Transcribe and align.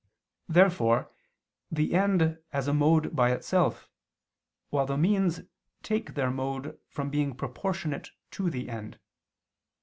Therefore 0.49 1.11
the 1.71 1.93
end 1.93 2.39
has 2.49 2.67
a 2.67 2.73
mode 2.73 3.15
by 3.15 3.29
itself, 3.33 3.87
while 4.71 4.87
the 4.87 4.97
means 4.97 5.41
take 5.83 6.15
their 6.15 6.31
mode 6.31 6.79
from 6.89 7.11
being 7.11 7.35
proportionate 7.35 8.09
to 8.31 8.49
the 8.49 8.67
end. 8.67 8.97